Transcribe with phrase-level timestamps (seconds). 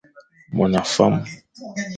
[0.55, 1.15] Mon a fam.